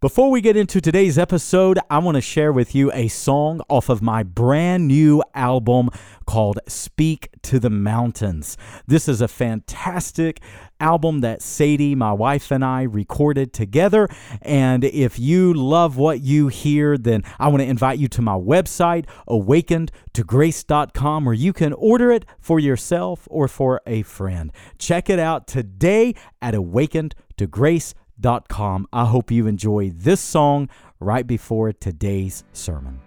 Before 0.00 0.30
we 0.30 0.40
get 0.40 0.56
into 0.56 0.80
today's 0.80 1.18
episode, 1.18 1.78
I 1.90 1.98
want 1.98 2.14
to 2.14 2.22
share 2.22 2.54
with 2.54 2.74
you 2.74 2.90
a 2.92 3.08
song 3.08 3.60
off 3.68 3.90
of 3.90 4.00
my 4.00 4.22
brand 4.22 4.88
new 4.88 5.22
album 5.34 5.90
called 6.24 6.58
Speak 6.66 7.28
to 7.42 7.58
the 7.58 7.68
Mountains. 7.68 8.56
This 8.86 9.10
is 9.10 9.20
a 9.20 9.28
fantastic 9.28 10.40
album 10.80 11.20
that 11.20 11.42
Sadie, 11.42 11.94
my 11.94 12.14
wife, 12.14 12.50
and 12.50 12.64
I 12.64 12.84
recorded 12.84 13.52
together. 13.52 14.08
And 14.40 14.84
if 14.84 15.18
you 15.18 15.52
love 15.52 15.98
what 15.98 16.22
you 16.22 16.48
hear, 16.48 16.96
then 16.96 17.22
I 17.38 17.48
want 17.48 17.60
to 17.60 17.68
invite 17.68 17.98
you 17.98 18.08
to 18.08 18.22
my 18.22 18.38
website, 18.38 19.04
awakenedtograce.com, 19.28 21.24
where 21.26 21.34
you 21.34 21.52
can 21.52 21.74
order 21.74 22.10
it 22.10 22.24
for 22.38 22.58
yourself 22.58 23.28
or 23.30 23.48
for 23.48 23.82
a 23.84 24.00
friend. 24.00 24.50
Check 24.78 25.10
it 25.10 25.18
out 25.18 25.46
today 25.46 26.14
at 26.40 26.54
awakenedtograce.com 26.54 28.00
com. 28.48 28.86
I 28.92 29.06
hope 29.06 29.30
you 29.30 29.46
enjoy 29.46 29.90
this 29.90 30.20
song 30.20 30.68
right 30.98 31.26
before 31.26 31.72
today's 31.72 32.44
sermon. 32.52 33.00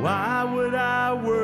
Why 0.00 0.42
would 0.42 0.74
I 0.74 1.12
worry 1.12 1.41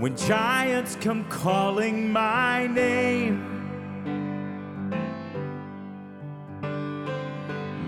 when 0.00 0.16
giants 0.16 0.96
come 0.98 1.24
calling 1.28 2.10
my 2.10 2.66
name? 2.66 3.46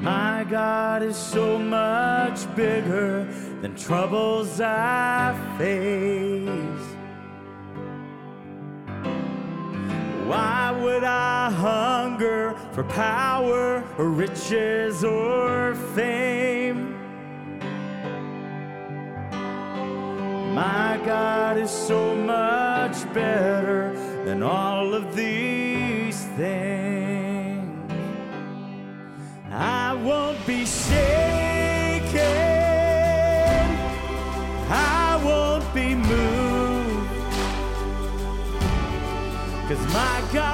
My 0.02 0.45
God 0.51 1.02
is 1.02 1.16
so 1.16 1.59
much 1.59 2.54
bigger 2.54 3.24
than 3.63 3.74
troubles 3.77 4.60
I 4.60 5.32
face. 5.57 6.87
Why 10.29 10.71
would 10.82 11.04
I 11.04 11.51
hunger 11.51 12.54
for 12.73 12.85
power 12.85 13.82
or 13.97 14.09
riches 14.10 15.02
or 15.02 15.74
fame? 15.95 16.41
God 21.04 21.56
is 21.56 21.70
so 21.70 22.14
much 22.14 23.12
better 23.12 23.92
than 24.24 24.42
all 24.42 24.95
of 24.95 25.16
these 25.16 26.24
things. 26.36 27.92
I 29.50 29.95
won't 29.95 30.46
be 30.46 30.64
shaken. 30.64 31.02
I 34.70 35.20
won't 35.24 35.74
be 35.74 35.96
moved. 35.96 37.08
Cause 39.68 39.92
my 39.92 40.23
God 40.32 40.51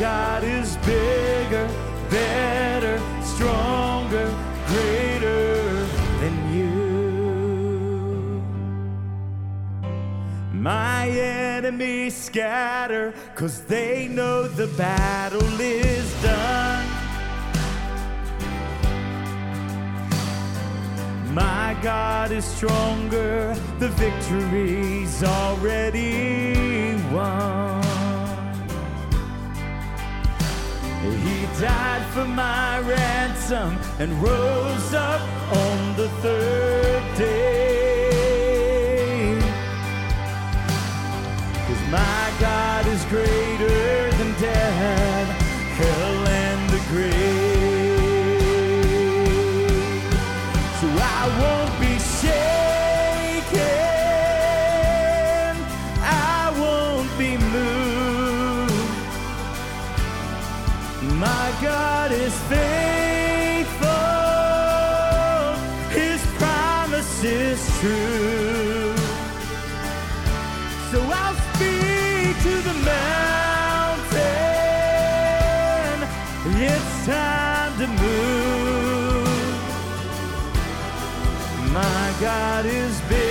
God 0.00 0.42
is 0.44 0.78
bigger, 0.78 1.68
better, 2.08 2.98
stronger, 3.22 4.34
greater 4.66 5.84
than 6.20 6.54
you. 6.54 8.42
My 10.54 11.06
enemies 11.10 12.16
scatter, 12.16 13.12
cause 13.34 13.60
they 13.64 14.08
know 14.08 14.48
the 14.48 14.68
battle 14.68 15.60
is 15.60 16.10
done. 16.22 16.86
My 21.34 21.76
God 21.82 22.32
is 22.32 22.46
stronger, 22.46 23.54
the 23.78 23.90
victory's 23.90 25.22
already 25.22 26.96
won. 27.12 27.89
For 32.10 32.24
my 32.24 32.80
ransom 32.80 33.78
and 34.00 34.12
rose 34.20 34.94
up 34.94 35.20
on 35.54 35.96
the 35.96 36.08
third 36.22 37.02
day. 37.16 38.10
Cause 41.66 41.82
my 41.90 42.32
God 42.40 42.86
is 42.86 43.04
greater 43.04 43.79
true. 67.80 68.94
So 70.90 70.98
I'll 71.00 71.38
speak 71.54 72.36
to 72.46 72.54
the 72.68 72.74
mountain. 72.84 74.20
It's 76.68 77.06
time 77.06 77.72
to 77.78 77.86
move. 77.86 79.30
My 81.72 82.06
God 82.20 82.66
is 82.66 83.00
bigger, 83.02 83.29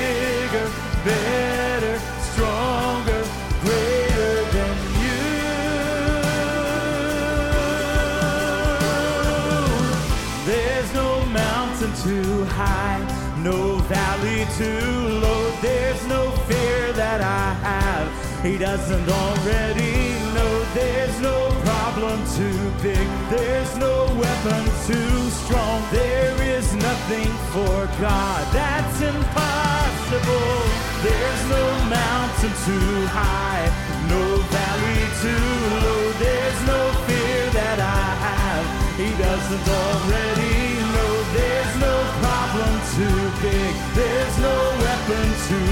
He 18.43 18.57
doesn't 18.57 19.09
already 19.09 20.15
know. 20.33 20.63
There's 20.73 21.19
no 21.19 21.51
problem 21.65 22.23
too 22.37 22.71
big. 22.81 23.07
There's 23.29 23.75
no 23.77 24.05
weapon 24.15 24.63
too 24.87 25.29
strong. 25.43 25.83
There 25.91 26.41
is 26.55 26.73
nothing 26.73 27.31
for 27.51 27.77
God 27.99 28.41
that's 28.53 29.01
impossible. 29.01 30.55
There's 31.03 31.43
no 31.51 31.65
mountain 31.91 32.53
too 32.63 33.07
high, 33.11 33.67
no 34.07 34.23
valley 34.55 35.03
too 35.19 35.49
low. 35.83 36.03
There's 36.23 36.61
no 36.63 36.81
fear 37.07 37.41
that 37.59 37.79
I 37.79 38.05
have. 38.27 38.65
He 38.95 39.09
doesn't 39.19 39.67
already 39.83 40.79
know. 40.95 41.13
There's 41.35 41.75
no 41.87 41.95
problem 42.23 42.71
too 42.95 43.19
big. 43.43 43.73
There's 43.99 44.28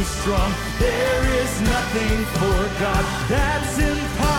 strong. 0.07 0.51
There 0.79 1.23
is 1.41 1.62
nothing 1.62 2.18
for 2.40 2.59
God 2.79 3.03
that's 3.29 3.78
impossible. 3.78 4.36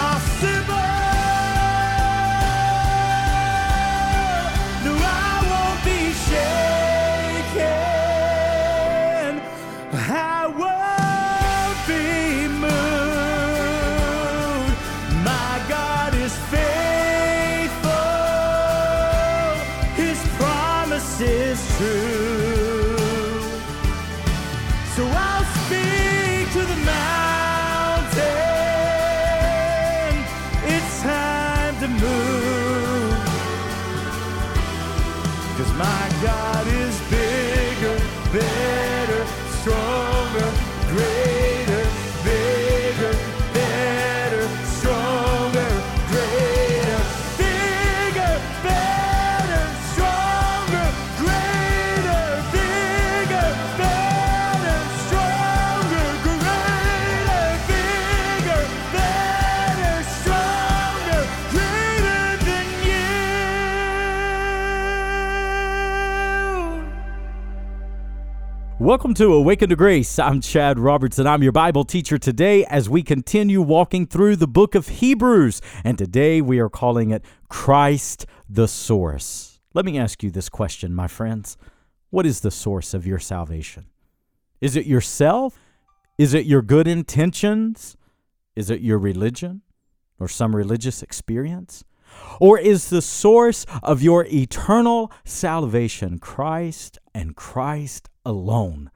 Welcome 68.88 69.12
to 69.16 69.34
Awakened 69.34 69.68
to 69.68 69.76
Grace. 69.76 70.18
I'm 70.18 70.40
Chad 70.40 70.78
Roberts, 70.78 71.18
and 71.18 71.28
I'm 71.28 71.42
your 71.42 71.52
Bible 71.52 71.84
teacher 71.84 72.16
today 72.16 72.64
as 72.64 72.88
we 72.88 73.02
continue 73.02 73.60
walking 73.60 74.06
through 74.06 74.36
the 74.36 74.48
book 74.48 74.74
of 74.74 74.88
Hebrews. 74.88 75.60
And 75.84 75.98
today 75.98 76.40
we 76.40 76.58
are 76.58 76.70
calling 76.70 77.10
it 77.10 77.22
Christ 77.50 78.24
the 78.48 78.66
Source. 78.66 79.60
Let 79.74 79.84
me 79.84 79.98
ask 79.98 80.22
you 80.22 80.30
this 80.30 80.48
question, 80.48 80.94
my 80.94 81.06
friends 81.06 81.58
What 82.08 82.24
is 82.24 82.40
the 82.40 82.50
source 82.50 82.94
of 82.94 83.06
your 83.06 83.18
salvation? 83.18 83.88
Is 84.62 84.74
it 84.74 84.86
yourself? 84.86 85.58
Is 86.16 86.32
it 86.32 86.46
your 86.46 86.62
good 86.62 86.88
intentions? 86.88 87.94
Is 88.56 88.70
it 88.70 88.80
your 88.80 88.98
religion 88.98 89.60
or 90.18 90.28
some 90.28 90.56
religious 90.56 91.02
experience? 91.02 91.84
Or 92.40 92.58
is 92.58 92.88
the 92.88 93.02
source 93.02 93.66
of 93.82 94.02
your 94.02 94.24
eternal 94.32 95.12
salvation 95.26 96.18
Christ 96.18 96.98
and 97.14 97.36
Christ 97.36 98.08
alone? 98.24 98.90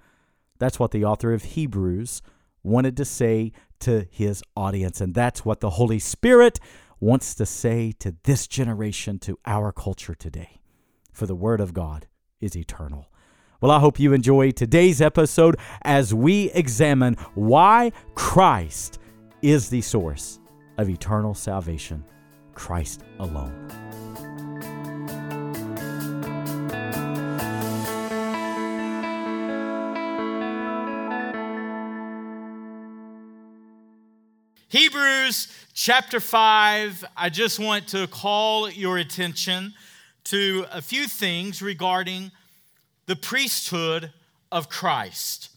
That's 0.59 0.79
what 0.79 0.91
the 0.91 1.05
author 1.05 1.33
of 1.33 1.43
Hebrews 1.43 2.23
wanted 2.63 2.97
to 2.97 3.05
say 3.05 3.53
to 3.81 4.07
his 4.11 4.43
audience. 4.57 5.01
And 5.01 5.15
that's 5.15 5.45
what 5.45 5.61
the 5.61 5.71
Holy 5.71 5.99
Spirit 5.99 6.61
wants 7.01 7.35
to 7.35 7.47
say 7.47 7.93
to 7.99 8.15
this 8.23 8.47
generation, 8.47 9.19
to 9.21 9.39
our 9.45 9.73
culture 9.73 10.15
today. 10.15 10.61
For 11.13 11.27
the 11.27 11.35
Word 11.35 11.61
of 11.61 11.75
God 11.75 12.07
is 12.41 12.57
eternal. 12.57 13.07
Well, 13.61 13.71
I 13.71 13.81
hope 13.81 14.01
you 14.01 14.13
enjoy 14.13 14.51
today's 14.51 15.01
episode 15.01 15.57
as 15.83 16.13
we 16.13 16.51
examine 16.53 17.15
why 17.35 17.93
Christ 18.15 18.99
is 19.41 19.69
the 19.69 19.81
source 19.81 20.41
of 20.79 20.89
eternal 20.89 21.35
salvation. 21.35 22.05
Christ 22.55 23.03
alone. 23.19 24.12
Hebrews 34.73 35.49
chapter 35.75 36.19
5, 36.19 37.05
I 37.15 37.29
just 37.29 37.59
want 37.59 37.89
to 37.89 38.07
call 38.07 38.71
your 38.71 38.97
attention 38.97 39.75
to 40.25 40.65
a 40.73 40.81
few 40.81 41.09
things 41.09 41.61
regarding 41.61 42.31
the 43.05 43.15
priesthood 43.15 44.13
of 44.51 44.71
Christ. 44.71 45.51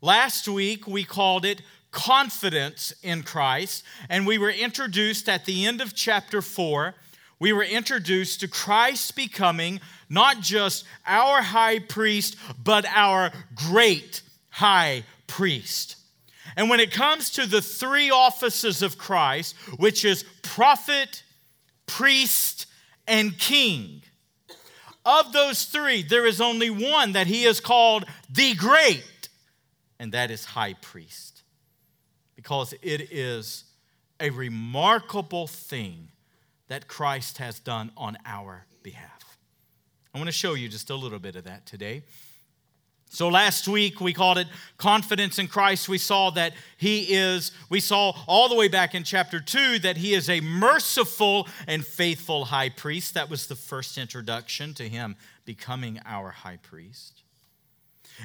Last 0.00 0.46
week 0.46 0.86
we 0.86 1.02
called 1.02 1.44
it 1.44 1.60
confidence 1.90 2.94
in 3.02 3.24
Christ. 3.24 3.82
And 4.08 4.28
we 4.28 4.38
were 4.38 4.50
introduced 4.50 5.28
at 5.28 5.44
the 5.44 5.66
end 5.66 5.80
of 5.80 5.92
chapter 5.92 6.40
4, 6.40 6.94
we 7.40 7.52
were 7.52 7.64
introduced 7.64 8.38
to 8.40 8.48
Christ 8.48 9.16
becoming 9.16 9.80
not 10.08 10.38
just 10.38 10.84
our 11.04 11.42
high 11.42 11.80
priest, 11.80 12.36
but 12.62 12.86
our 12.86 13.32
great 13.56 14.22
high 14.50 15.02
priest. 15.26 15.96
And 16.56 16.68
when 16.68 16.80
it 16.80 16.90
comes 16.90 17.30
to 17.30 17.46
the 17.46 17.62
three 17.62 18.10
offices 18.10 18.82
of 18.82 18.98
Christ, 18.98 19.56
which 19.78 20.04
is 20.04 20.24
prophet, 20.42 21.22
priest, 21.86 22.66
and 23.06 23.38
king, 23.38 24.02
of 25.04 25.32
those 25.32 25.64
three, 25.64 26.02
there 26.02 26.26
is 26.26 26.40
only 26.40 26.70
one 26.70 27.12
that 27.12 27.26
he 27.26 27.44
is 27.44 27.60
called 27.60 28.04
the 28.30 28.54
great, 28.54 29.28
and 29.98 30.12
that 30.12 30.30
is 30.30 30.44
high 30.44 30.74
priest 30.74 31.42
because 32.36 32.74
it 32.82 33.12
is 33.12 33.64
a 34.20 34.30
remarkable 34.30 35.46
thing 35.46 36.08
that 36.68 36.88
Christ 36.88 37.38
has 37.38 37.58
done 37.58 37.90
on 37.96 38.16
our 38.24 38.66
behalf. 38.82 39.38
I 40.14 40.18
want 40.18 40.28
to 40.28 40.32
show 40.32 40.54
you 40.54 40.68
just 40.68 40.90
a 40.90 40.94
little 40.94 41.18
bit 41.18 41.36
of 41.36 41.44
that 41.44 41.66
today. 41.66 42.02
So 43.12 43.28
last 43.28 43.68
week 43.68 44.00
we 44.00 44.14
called 44.14 44.38
it 44.38 44.46
confidence 44.78 45.38
in 45.38 45.46
Christ. 45.46 45.86
We 45.86 45.98
saw 45.98 46.30
that 46.30 46.54
he 46.78 47.14
is, 47.14 47.52
we 47.68 47.78
saw 47.78 48.16
all 48.26 48.48
the 48.48 48.54
way 48.54 48.68
back 48.68 48.94
in 48.94 49.04
chapter 49.04 49.38
2 49.38 49.80
that 49.80 49.98
he 49.98 50.14
is 50.14 50.30
a 50.30 50.40
merciful 50.40 51.46
and 51.66 51.84
faithful 51.84 52.46
high 52.46 52.70
priest. 52.70 53.12
That 53.12 53.28
was 53.28 53.48
the 53.48 53.54
first 53.54 53.98
introduction 53.98 54.72
to 54.74 54.88
him 54.88 55.16
becoming 55.44 56.00
our 56.06 56.30
high 56.30 56.56
priest. 56.56 57.20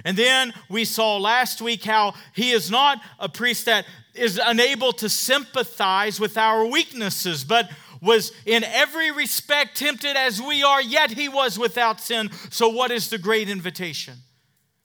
And 0.05 0.15
then 0.15 0.53
we 0.69 0.85
saw 0.85 1.17
last 1.17 1.61
week 1.61 1.83
how 1.83 2.13
he 2.33 2.51
is 2.51 2.71
not 2.71 3.01
a 3.19 3.27
priest 3.27 3.65
that 3.65 3.85
is 4.15 4.39
unable 4.41 4.93
to 4.93 5.09
sympathize 5.09 6.17
with 6.17 6.37
our 6.37 6.65
weaknesses, 6.65 7.43
but 7.43 7.69
was 8.01 8.31
in 8.45 8.63
every 8.63 9.11
respect 9.11 9.75
tempted 9.75 10.15
as 10.15 10.41
we 10.41 10.63
are, 10.63 10.81
yet 10.81 11.11
he 11.11 11.27
was 11.27 11.59
without 11.59 11.99
sin. 11.99 12.29
So, 12.51 12.69
what 12.69 12.91
is 12.91 13.09
the 13.09 13.17
great 13.17 13.49
invitation? 13.49 14.19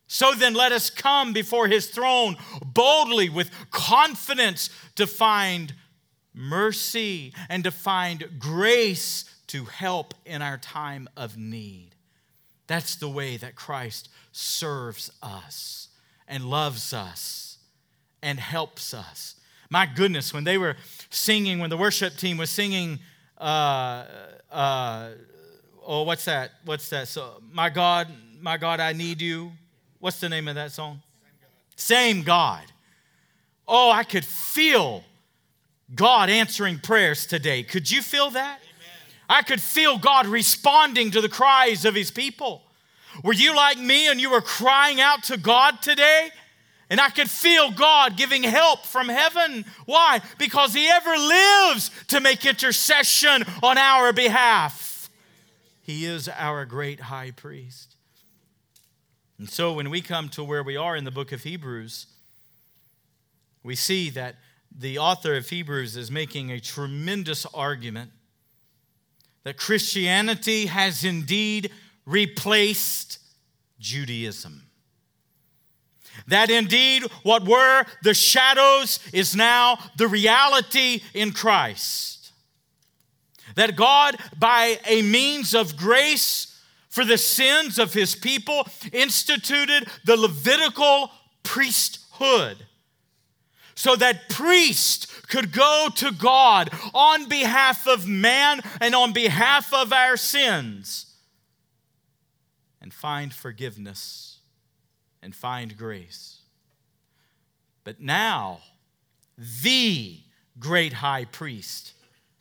So 0.07 0.35
then, 0.35 0.55
let 0.55 0.73
us 0.73 0.91
come 0.91 1.33
before 1.33 1.69
his 1.69 1.89
throne 1.89 2.37
boldly 2.65 3.29
with 3.29 3.51
confidence 3.71 4.69
to 4.97 5.07
find 5.07 5.75
mercy 6.35 7.33
and 7.49 7.65
to 7.65 7.71
find 7.71 8.29
grace 8.39 9.25
to 9.49 9.65
help 9.65 10.15
in 10.25 10.43
our 10.43 10.59
time 10.59 11.09
of 11.17 11.37
need. 11.37 11.91
That's 12.67 12.97
the 12.97 13.09
way 13.09 13.37
that 13.37 13.55
Christ 13.55 14.09
serves 14.33 15.11
us 15.23 15.89
and 16.27 16.45
loves 16.45 16.93
us 16.93 17.59
and 18.23 18.39
helps 18.39 18.95
us. 18.95 19.37
My 19.69 19.87
goodness, 19.87 20.33
when 20.33 20.45
they 20.45 20.59
were 20.59 20.77
singing, 21.11 21.59
when 21.59 21.71
the 21.71 21.77
worship 21.77 22.17
team 22.17 22.37
was 22.37 22.51
singing, 22.51 22.99
uh, 23.39 24.05
uh, 24.51 25.11
oh, 25.85 26.03
what's 26.05 26.25
that? 26.27 26.53
What's 26.65 26.89
that? 26.91 27.09
So, 27.09 27.43
my 27.51 27.69
God, 27.69 28.09
my 28.41 28.57
God, 28.57 28.81
I 28.81 28.93
need 28.93 29.21
you. 29.21 29.53
What's 30.03 30.19
the 30.19 30.29
name 30.29 30.49
of 30.49 30.57
that 30.57 30.73
song? 30.73 31.01
Same 31.77 32.23
God. 32.25 32.65
Oh, 33.69 33.89
I 33.89 34.03
could 34.03 34.25
feel 34.25 35.05
God 35.95 36.29
answering 36.29 36.81
prayers 36.81 37.25
today. 37.25 37.63
Could 37.63 37.89
you 37.89 38.03
feel 38.03 38.31
that? 38.31 38.59
I 39.31 39.43
could 39.43 39.61
feel 39.61 39.99
God 39.99 40.27
responding 40.27 41.13
to 41.13 41.21
the 41.21 41.29
cries 41.29 41.85
of 41.85 41.95
his 41.95 42.11
people. 42.11 42.63
Were 43.23 43.33
you 43.33 43.55
like 43.55 43.79
me 43.79 44.09
and 44.09 44.21
you 44.21 44.29
were 44.29 44.41
crying 44.41 45.01
out 45.01 45.23
to 45.25 45.37
God 45.37 45.81
today? 45.83 46.31
And 46.91 47.01
I 47.01 47.09
could 47.11 47.31
feel 47.31 47.71
God 47.71 48.17
giving 48.17 48.43
help 48.43 48.85
from 48.85 49.09
heaven. 49.09 49.65
Why? 49.87 50.21
Because 50.37 50.75
He 50.75 50.89
ever 50.89 51.17
lives 51.17 51.93
to 52.09 52.21
make 52.21 52.45
intercession 52.45 53.45
on 53.63 53.79
our 53.79 54.13
behalf. 54.13 55.09
He 55.81 56.07
is 56.07 56.29
our 56.29 56.65
great 56.65 57.03
high 57.03 57.31
priest. 57.31 57.92
And 59.39 59.49
so 59.49 59.73
when 59.73 59.91
we 59.91 60.01
come 60.01 60.29
to 60.31 60.45
where 60.45 60.63
we 60.63 60.77
are 60.77 60.97
in 60.97 61.05
the 61.05 61.11
book 61.11 61.33
of 61.33 61.43
Hebrews, 61.43 62.07
we 63.63 63.75
see 63.75 64.11
that 64.11 64.37
the 64.77 64.99
author 64.99 65.35
of 65.35 65.49
Hebrews 65.49 65.97
is 65.97 66.11
making 66.11 66.51
a 66.51 66.61
tremendous 66.61 67.47
argument 67.47 68.11
that 69.45 69.57
Christianity 69.57 70.67
has 70.67 71.05
indeed 71.05 71.71
replaced 72.07 73.19
Judaism. 73.81 74.63
That 76.27 76.51
indeed 76.51 77.05
what 77.23 77.45
were 77.45 77.85
the 78.03 78.15
shadows 78.15 79.01
is 79.13 79.35
now 79.35 79.79
the 79.97 80.07
reality 80.07 81.03
in 81.15 81.33
Christ. 81.33 82.33
That 83.57 83.77
God, 83.77 84.17
by 84.39 84.79
a 84.87 85.03
means 85.03 85.55
of 85.55 85.77
grace 85.77 86.52
for 86.93 87.07
the 87.07 87.17
sins 87.17 87.79
of 87.79 87.95
his 87.95 88.15
people, 88.15 88.69
instituted 88.93 89.89
the 90.05 90.15
Levitical 90.15 91.11
priesthood 91.43 92.67
so 93.75 93.97
that 93.97 94.29
priests 94.29 95.07
could 95.23 95.53
go 95.53 95.89
to 95.97 96.13
God 96.13 96.69
on 96.93 97.31
behalf 97.31 97.89
of 97.89 98.07
man 98.07 98.61
and 98.79 98.95
on 98.95 99.15
behalf 99.15 99.73
of 99.73 99.91
our 99.91 100.19
sins 100.19 101.07
and 102.83 102.93
find 102.93 103.33
forgiveness 103.33 104.41
and 105.23 105.35
find 105.35 105.79
grace. 105.79 106.43
But 107.85 108.03
now, 108.03 108.59
the 109.39 110.19
great 110.59 110.93
high 110.93 111.25
priest 111.25 111.95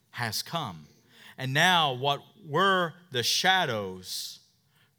has 0.10 0.44
come. 0.44 0.88
And 1.38 1.54
now, 1.54 1.94
what 1.94 2.20
were 2.46 2.96
the 3.12 3.24
shadows, 3.24 4.40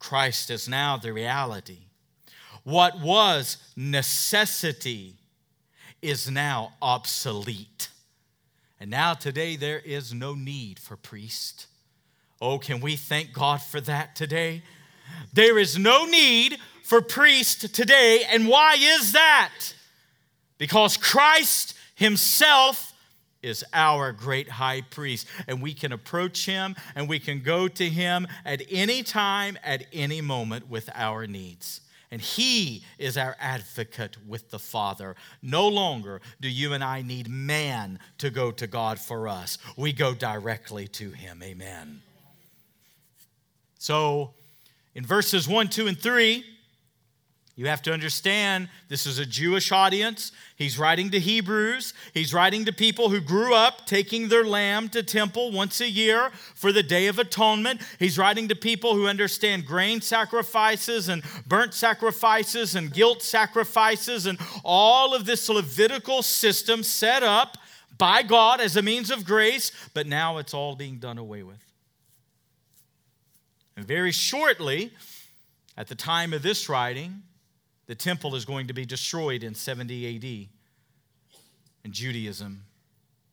Christ 0.03 0.49
is 0.49 0.67
now 0.67 0.97
the 0.97 1.13
reality. 1.13 1.87
What 2.65 2.99
was 2.99 3.55
necessity 3.77 5.15
is 6.01 6.29
now 6.29 6.73
obsolete. 6.81 7.87
And 8.81 8.91
now, 8.91 9.13
today, 9.13 9.55
there 9.55 9.79
is 9.79 10.13
no 10.13 10.35
need 10.35 10.77
for 10.77 10.97
priest. 10.97 11.67
Oh, 12.41 12.59
can 12.59 12.81
we 12.81 12.97
thank 12.97 13.31
God 13.31 13.61
for 13.61 13.79
that 13.79 14.13
today? 14.13 14.63
There 15.31 15.57
is 15.57 15.77
no 15.77 16.05
need 16.05 16.57
for 16.83 17.01
priest 17.01 17.73
today. 17.73 18.23
And 18.29 18.49
why 18.49 18.75
is 18.77 19.13
that? 19.13 19.73
Because 20.57 20.97
Christ 20.97 21.75
Himself 21.95 22.92
is 23.43 23.63
our 23.73 24.11
great 24.11 24.49
high 24.49 24.81
priest. 24.81 25.27
And 25.47 25.61
we 25.61 25.73
can 25.73 25.91
approach 25.91 26.45
Him 26.45 26.75
and 26.95 27.07
we 27.07 27.19
can 27.19 27.41
go 27.41 27.67
to 27.67 27.89
Him 27.89 28.27
at 28.45 28.61
any 28.69 29.03
time, 29.03 29.57
at 29.63 29.85
any 29.93 30.21
moment 30.21 30.69
with 30.69 30.89
our 30.95 31.27
needs. 31.27 31.81
and 32.09 32.21
He 32.21 32.83
is 32.97 33.17
our 33.17 33.35
advocate 33.39 34.17
with 34.27 34.51
the 34.51 34.59
Father. 34.59 35.15
No 35.41 35.67
longer 35.67 36.21
do 36.39 36.47
you 36.47 36.73
and 36.73 36.83
I 36.83 37.01
need 37.01 37.27
man 37.27 37.99
to 38.19 38.29
go 38.29 38.51
to 38.51 38.67
God 38.67 38.99
for 38.99 39.27
us, 39.27 39.57
we 39.75 39.93
go 39.93 40.13
directly 40.13 40.87
to 40.89 41.11
Him. 41.11 41.41
Amen. 41.43 42.01
So, 43.79 44.33
in 44.95 45.05
verses 45.05 45.47
1, 45.47 45.69
2, 45.69 45.87
and 45.87 45.99
3, 45.99 46.45
you 47.55 47.67
have 47.67 47.83
to 47.83 47.93
understand 47.93 48.67
this 48.89 49.05
is 49.05 49.19
a 49.19 49.25
Jewish 49.27 49.71
audience. 49.71 50.31
He's 50.55 50.79
writing 50.79 51.11
to 51.11 51.19
Hebrews. 51.19 51.93
He's 52.11 52.33
writing 52.33 52.65
to 52.65 52.73
people 52.73 53.09
who 53.09 53.21
grew 53.21 53.53
up 53.53 53.85
taking 53.85 54.27
their 54.27 54.43
lamb 54.43 54.89
to 54.89 55.03
temple 55.03 55.51
once 55.51 55.79
a 55.79 55.87
year 55.87 56.31
for 56.55 56.71
the 56.71 56.81
Day 56.81 57.05
of 57.05 57.19
Atonement. 57.19 57.81
He's 57.99 58.17
writing 58.17 58.47
to 58.47 58.55
people 58.55 58.95
who 58.95 59.05
understand 59.05 59.67
grain 59.67 60.01
sacrifices 60.01 61.09
and 61.09 61.21
burnt 61.45 61.75
sacrifices 61.75 62.75
and 62.75 62.91
guilt 62.91 63.21
sacrifices 63.21 64.25
and 64.25 64.39
all 64.63 65.13
of 65.13 65.25
this 65.25 65.47
Levitical 65.47 66.23
system 66.23 66.81
set 66.81 67.21
up 67.21 67.59
by 67.99 68.23
God 68.23 68.61
as 68.61 68.75
a 68.75 68.81
means 68.81 69.11
of 69.11 69.25
grace, 69.25 69.71
but 69.93 70.07
now 70.07 70.39
it's 70.39 70.55
all 70.55 70.75
being 70.75 70.97
done 70.97 71.19
away 71.19 71.43
with. 71.43 71.63
And 73.77 73.85
very 73.85 74.11
shortly, 74.11 74.91
at 75.77 75.87
the 75.87 75.95
time 75.95 76.33
of 76.33 76.41
this 76.41 76.67
writing, 76.67 77.21
the 77.93 77.97
temple 77.97 78.33
is 78.33 78.43
going 78.43 78.65
to 78.65 78.73
be 78.73 78.87
destroyed 78.87 79.43
in 79.43 79.53
70 79.53 80.15
AD. 80.15 80.47
And 81.83 81.93
Judaism 81.93 82.63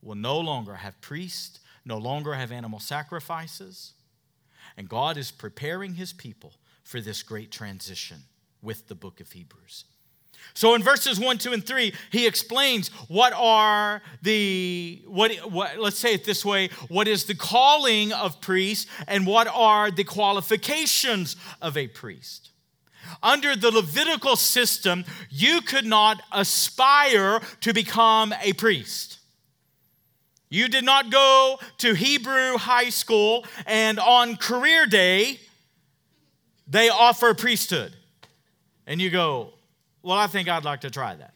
will 0.02 0.16
no 0.16 0.38
longer 0.38 0.74
have 0.74 1.00
priests, 1.00 1.60
no 1.86 1.96
longer 1.96 2.34
have 2.34 2.52
animal 2.52 2.78
sacrifices. 2.78 3.94
And 4.76 4.86
God 4.86 5.16
is 5.16 5.30
preparing 5.30 5.94
his 5.94 6.12
people 6.12 6.52
for 6.84 7.00
this 7.00 7.22
great 7.22 7.50
transition 7.50 8.24
with 8.60 8.86
the 8.88 8.94
book 8.94 9.22
of 9.22 9.32
Hebrews. 9.32 9.86
So 10.52 10.74
in 10.74 10.82
verses 10.82 11.18
1, 11.18 11.38
2, 11.38 11.54
and 11.54 11.66
3, 11.66 11.94
he 12.10 12.26
explains 12.26 12.88
what 13.08 13.32
are 13.32 14.02
the, 14.20 15.02
what, 15.06 15.32
what, 15.50 15.78
let's 15.78 15.98
say 15.98 16.12
it 16.12 16.26
this 16.26 16.44
way, 16.44 16.68
what 16.88 17.08
is 17.08 17.24
the 17.24 17.34
calling 17.34 18.12
of 18.12 18.42
priests 18.42 18.90
and 19.08 19.26
what 19.26 19.48
are 19.48 19.90
the 19.90 20.04
qualifications 20.04 21.36
of 21.62 21.78
a 21.78 21.88
priest. 21.88 22.49
Under 23.22 23.54
the 23.54 23.70
Levitical 23.70 24.36
system, 24.36 25.04
you 25.28 25.60
could 25.60 25.84
not 25.84 26.22
aspire 26.32 27.40
to 27.60 27.72
become 27.72 28.34
a 28.42 28.52
priest. 28.54 29.18
You 30.48 30.68
did 30.68 30.84
not 30.84 31.10
go 31.10 31.60
to 31.78 31.94
Hebrew 31.94 32.56
high 32.58 32.90
school 32.90 33.46
and 33.66 34.00
on 34.00 34.36
career 34.36 34.86
day, 34.86 35.38
they 36.66 36.88
offer 36.88 37.34
priesthood. 37.34 37.92
And 38.86 39.00
you 39.00 39.10
go, 39.10 39.52
Well, 40.02 40.18
I 40.18 40.26
think 40.26 40.48
I'd 40.48 40.64
like 40.64 40.80
to 40.80 40.90
try 40.90 41.14
that. 41.14 41.34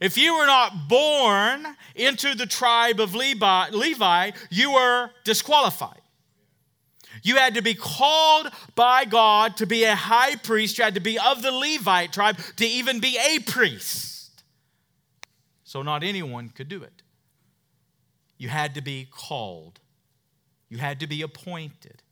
If 0.00 0.16
you 0.16 0.36
were 0.36 0.46
not 0.46 0.88
born 0.88 1.66
into 1.94 2.34
the 2.34 2.46
tribe 2.46 3.00
of 3.00 3.14
Levi, 3.14 3.70
Levi 3.70 4.30
you 4.50 4.72
were 4.72 5.10
disqualified. 5.24 6.00
You 7.22 7.36
had 7.36 7.54
to 7.54 7.62
be 7.62 7.74
called 7.74 8.48
by 8.74 9.04
God 9.04 9.56
to 9.58 9.66
be 9.66 9.84
a 9.84 9.94
high 9.94 10.36
priest. 10.36 10.78
You 10.78 10.84
had 10.84 10.94
to 10.94 11.00
be 11.00 11.18
of 11.18 11.42
the 11.42 11.52
Levite 11.52 12.12
tribe 12.12 12.38
to 12.56 12.66
even 12.66 13.00
be 13.00 13.18
a 13.18 13.38
priest. 13.40 14.42
So, 15.64 15.82
not 15.82 16.02
anyone 16.02 16.50
could 16.50 16.68
do 16.68 16.82
it. 16.82 17.02
You 18.38 18.48
had 18.48 18.74
to 18.74 18.80
be 18.80 19.08
called, 19.10 19.80
you 20.68 20.78
had 20.78 21.00
to 21.00 21.06
be 21.06 21.22
appointed. 21.22 22.02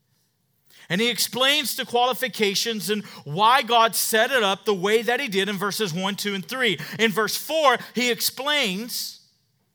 And 0.89 0.99
he 0.99 1.09
explains 1.09 1.75
the 1.75 1.85
qualifications 1.85 2.89
and 2.89 3.03
why 3.23 3.61
God 3.61 3.95
set 3.95 4.31
it 4.31 4.43
up 4.43 4.65
the 4.65 4.73
way 4.73 5.01
that 5.01 5.19
he 5.19 5.27
did 5.29 5.47
in 5.47 5.55
verses 5.55 5.93
1, 5.93 6.15
2, 6.15 6.35
and 6.35 6.45
3. 6.45 6.77
In 6.99 7.11
verse 7.11 7.37
4, 7.37 7.77
he 7.95 8.11
explains 8.11 9.21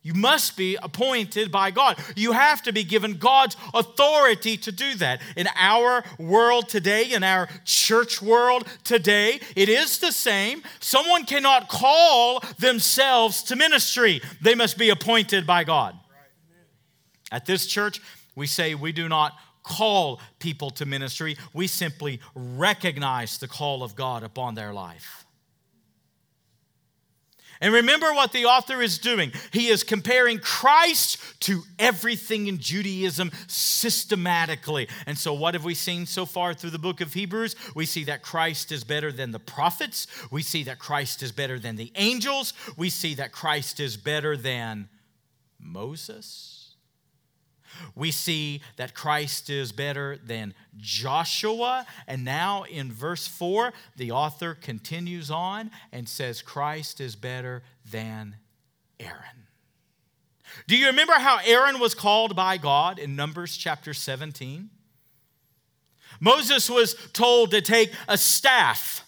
you 0.08 0.14
must 0.14 0.56
be 0.56 0.74
appointed 0.82 1.52
by 1.52 1.70
God. 1.70 1.98
You 2.16 2.32
have 2.32 2.62
to 2.62 2.72
be 2.72 2.82
given 2.82 3.18
God's 3.18 3.58
authority 3.74 4.56
to 4.56 4.72
do 4.72 4.94
that. 4.94 5.20
In 5.36 5.46
our 5.54 6.02
world 6.18 6.70
today, 6.70 7.12
in 7.12 7.22
our 7.22 7.46
church 7.66 8.22
world 8.22 8.66
today, 8.84 9.38
it 9.54 9.68
is 9.68 9.98
the 9.98 10.10
same. 10.10 10.62
Someone 10.80 11.26
cannot 11.26 11.68
call 11.68 12.42
themselves 12.58 13.42
to 13.44 13.56
ministry, 13.56 14.22
they 14.40 14.54
must 14.54 14.78
be 14.78 14.88
appointed 14.88 15.46
by 15.46 15.62
God. 15.64 15.94
At 17.30 17.44
this 17.44 17.66
church, 17.66 18.00
we 18.34 18.46
say 18.46 18.74
we 18.74 18.92
do 18.92 19.10
not 19.10 19.34
call 19.62 20.22
people 20.38 20.70
to 20.70 20.86
ministry, 20.86 21.36
we 21.52 21.66
simply 21.66 22.20
recognize 22.34 23.36
the 23.36 23.48
call 23.48 23.82
of 23.82 23.94
God 23.94 24.22
upon 24.22 24.54
their 24.54 24.72
life. 24.72 25.26
And 27.60 27.72
remember 27.74 28.12
what 28.12 28.32
the 28.32 28.44
author 28.44 28.80
is 28.80 28.98
doing. 28.98 29.32
He 29.52 29.68
is 29.68 29.82
comparing 29.82 30.38
Christ 30.38 31.18
to 31.40 31.62
everything 31.78 32.46
in 32.46 32.58
Judaism 32.58 33.32
systematically. 33.46 34.88
And 35.06 35.18
so, 35.18 35.32
what 35.32 35.54
have 35.54 35.64
we 35.64 35.74
seen 35.74 36.06
so 36.06 36.24
far 36.24 36.54
through 36.54 36.70
the 36.70 36.78
book 36.78 37.00
of 37.00 37.14
Hebrews? 37.14 37.56
We 37.74 37.86
see 37.86 38.04
that 38.04 38.22
Christ 38.22 38.70
is 38.72 38.84
better 38.84 39.10
than 39.10 39.32
the 39.32 39.38
prophets. 39.38 40.06
We 40.30 40.42
see 40.42 40.62
that 40.64 40.78
Christ 40.78 41.22
is 41.22 41.32
better 41.32 41.58
than 41.58 41.76
the 41.76 41.92
angels. 41.96 42.52
We 42.76 42.90
see 42.90 43.14
that 43.14 43.32
Christ 43.32 43.80
is 43.80 43.96
better 43.96 44.36
than 44.36 44.88
Moses. 45.58 46.67
We 47.94 48.10
see 48.10 48.60
that 48.76 48.94
Christ 48.94 49.50
is 49.50 49.72
better 49.72 50.18
than 50.24 50.54
Joshua. 50.76 51.86
And 52.06 52.24
now 52.24 52.64
in 52.64 52.92
verse 52.92 53.26
4, 53.26 53.72
the 53.96 54.12
author 54.12 54.54
continues 54.54 55.30
on 55.30 55.70
and 55.92 56.08
says, 56.08 56.42
Christ 56.42 57.00
is 57.00 57.16
better 57.16 57.62
than 57.90 58.36
Aaron. 59.00 59.46
Do 60.66 60.76
you 60.76 60.86
remember 60.86 61.14
how 61.14 61.38
Aaron 61.44 61.78
was 61.78 61.94
called 61.94 62.34
by 62.34 62.56
God 62.56 62.98
in 62.98 63.16
Numbers 63.16 63.56
chapter 63.56 63.94
17? 63.94 64.70
Moses 66.20 66.68
was 66.68 66.94
told 67.12 67.50
to 67.52 67.60
take 67.60 67.92
a 68.08 68.18
staff 68.18 69.04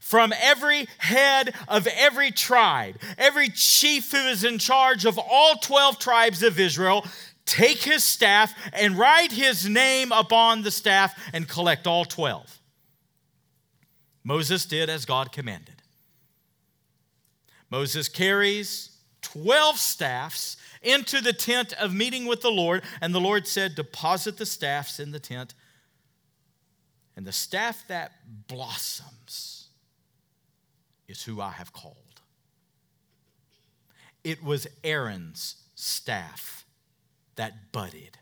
from 0.00 0.32
every 0.40 0.88
head 0.98 1.54
of 1.68 1.86
every 1.86 2.30
tribe, 2.30 2.96
every 3.18 3.48
chief 3.48 4.12
who 4.12 4.18
is 4.18 4.44
in 4.44 4.58
charge 4.58 5.04
of 5.04 5.18
all 5.18 5.56
12 5.56 5.98
tribes 5.98 6.42
of 6.42 6.58
Israel, 6.58 7.04
take 7.50 7.82
his 7.82 8.04
staff 8.04 8.54
and 8.72 8.96
write 8.96 9.32
his 9.32 9.68
name 9.68 10.12
upon 10.12 10.62
the 10.62 10.70
staff 10.70 11.18
and 11.32 11.48
collect 11.48 11.86
all 11.86 12.04
12. 12.04 12.60
Moses 14.22 14.64
did 14.64 14.88
as 14.88 15.04
God 15.04 15.32
commanded. 15.32 15.82
Moses 17.68 18.08
carries 18.08 18.96
12 19.22 19.76
staffs 19.76 20.56
into 20.82 21.20
the 21.20 21.32
tent 21.32 21.72
of 21.74 21.92
meeting 21.92 22.26
with 22.26 22.40
the 22.40 22.50
Lord, 22.50 22.82
and 23.00 23.14
the 23.14 23.20
Lord 23.20 23.46
said, 23.46 23.74
Deposit 23.74 24.36
the 24.38 24.46
staffs 24.46 25.00
in 25.00 25.10
the 25.10 25.20
tent. 25.20 25.54
And 27.16 27.26
the 27.26 27.32
staff 27.32 27.84
that 27.88 28.12
blossoms 28.46 29.68
is 31.08 31.24
who 31.24 31.40
I 31.40 31.50
have 31.50 31.72
called. 31.72 31.96
It 34.22 34.42
was 34.42 34.68
Aaron's 34.84 35.56
staff 35.74 36.64
that 37.36 37.72
budded. 37.72 38.18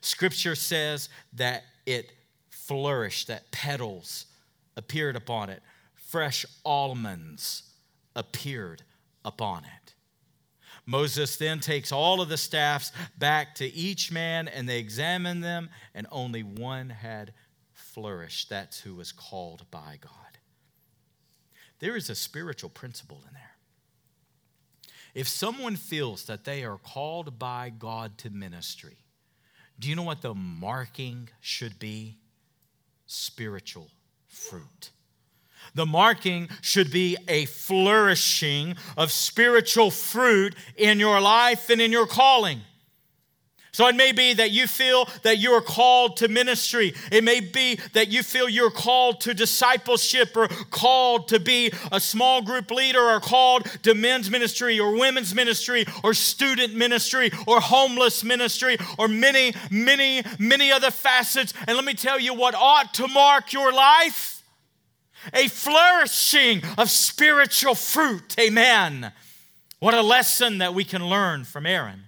Scripture 0.00 0.54
says 0.54 1.08
that 1.32 1.64
it 1.86 2.12
flourished, 2.50 3.28
that 3.28 3.50
petals 3.50 4.26
appeared 4.76 5.16
upon 5.16 5.50
it, 5.50 5.62
fresh 5.94 6.46
almonds 6.64 7.62
appeared 8.14 8.82
upon 9.24 9.64
it. 9.64 9.94
Moses 10.86 11.36
then 11.36 11.60
takes 11.60 11.92
all 11.92 12.22
of 12.22 12.30
the 12.30 12.38
staffs 12.38 12.92
back 13.18 13.54
to 13.56 13.66
each 13.74 14.10
man 14.10 14.48
and 14.48 14.66
they 14.66 14.78
examine 14.78 15.40
them, 15.40 15.68
and 15.94 16.06
only 16.10 16.42
one 16.42 16.88
had 16.88 17.34
flourished. 17.72 18.48
That's 18.48 18.80
who 18.80 18.94
was 18.94 19.12
called 19.12 19.66
by 19.70 19.98
God. 20.00 20.12
There 21.80 21.94
is 21.94 22.08
a 22.08 22.14
spiritual 22.14 22.70
principle 22.70 23.22
in 23.28 23.34
there. 23.34 23.47
If 25.18 25.26
someone 25.26 25.74
feels 25.74 26.26
that 26.26 26.44
they 26.44 26.62
are 26.62 26.78
called 26.78 27.40
by 27.40 27.72
God 27.76 28.18
to 28.18 28.30
ministry, 28.30 28.98
do 29.76 29.88
you 29.88 29.96
know 29.96 30.04
what 30.04 30.22
the 30.22 30.32
marking 30.32 31.28
should 31.40 31.80
be? 31.80 32.18
Spiritual 33.06 33.90
fruit. 34.28 34.92
The 35.74 35.86
marking 35.86 36.48
should 36.60 36.92
be 36.92 37.16
a 37.26 37.46
flourishing 37.46 38.76
of 38.96 39.10
spiritual 39.10 39.90
fruit 39.90 40.54
in 40.76 41.00
your 41.00 41.20
life 41.20 41.68
and 41.68 41.80
in 41.80 41.90
your 41.90 42.06
calling. 42.06 42.60
So 43.78 43.86
it 43.86 43.94
may 43.94 44.10
be 44.10 44.34
that 44.34 44.50
you 44.50 44.66
feel 44.66 45.08
that 45.22 45.38
you 45.38 45.52
are 45.52 45.60
called 45.60 46.16
to 46.16 46.26
ministry. 46.26 46.94
It 47.12 47.22
may 47.22 47.38
be 47.38 47.78
that 47.92 48.08
you 48.08 48.24
feel 48.24 48.48
you're 48.48 48.72
called 48.72 49.20
to 49.20 49.34
discipleship 49.34 50.36
or 50.36 50.48
called 50.48 51.28
to 51.28 51.38
be 51.38 51.72
a 51.92 52.00
small 52.00 52.42
group 52.42 52.72
leader 52.72 53.00
or 53.00 53.20
called 53.20 53.66
to 53.84 53.94
men's 53.94 54.32
ministry 54.32 54.80
or 54.80 54.98
women's 54.98 55.32
ministry 55.32 55.86
or 56.02 56.12
student 56.12 56.74
ministry 56.74 57.30
or 57.46 57.60
homeless 57.60 58.24
ministry 58.24 58.78
or 58.98 59.06
many, 59.06 59.54
many, 59.70 60.24
many 60.40 60.72
other 60.72 60.90
facets. 60.90 61.54
And 61.68 61.76
let 61.76 61.84
me 61.84 61.94
tell 61.94 62.18
you 62.18 62.34
what 62.34 62.56
ought 62.56 62.92
to 62.94 63.06
mark 63.06 63.52
your 63.52 63.72
life 63.72 64.42
a 65.32 65.46
flourishing 65.46 66.62
of 66.76 66.90
spiritual 66.90 67.76
fruit. 67.76 68.34
Amen. 68.40 69.12
What 69.78 69.94
a 69.94 70.02
lesson 70.02 70.58
that 70.58 70.74
we 70.74 70.82
can 70.82 71.06
learn 71.06 71.44
from 71.44 71.64
Aaron. 71.64 72.07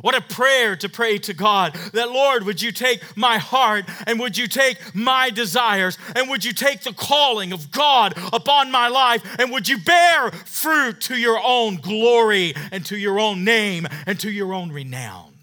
What 0.00 0.14
a 0.14 0.20
prayer 0.20 0.76
to 0.76 0.88
pray 0.88 1.18
to 1.18 1.34
God 1.34 1.74
that, 1.92 2.10
Lord, 2.10 2.44
would 2.44 2.62
you 2.62 2.72
take 2.72 3.16
my 3.16 3.38
heart 3.38 3.86
and 4.06 4.20
would 4.20 4.38
you 4.38 4.46
take 4.46 4.94
my 4.94 5.30
desires 5.30 5.98
and 6.14 6.28
would 6.30 6.44
you 6.44 6.52
take 6.52 6.82
the 6.82 6.92
calling 6.92 7.52
of 7.52 7.70
God 7.70 8.14
upon 8.32 8.70
my 8.70 8.88
life 8.88 9.22
and 9.38 9.50
would 9.50 9.68
you 9.68 9.78
bear 9.78 10.30
fruit 10.30 11.00
to 11.02 11.16
your 11.16 11.40
own 11.44 11.76
glory 11.76 12.54
and 12.70 12.86
to 12.86 12.96
your 12.96 13.18
own 13.18 13.44
name 13.44 13.86
and 14.06 14.18
to 14.20 14.30
your 14.30 14.54
own 14.54 14.72
renown? 14.72 15.34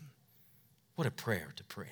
What 0.95 1.07
a 1.07 1.11
prayer 1.11 1.53
to 1.55 1.63
pray. 1.65 1.87